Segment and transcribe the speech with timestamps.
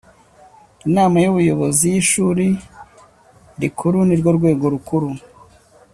[0.87, 2.45] Inama y ‘Ubuyobozi y’ ishuri
[3.61, 5.09] rikuru ni rwo rwego rukuru.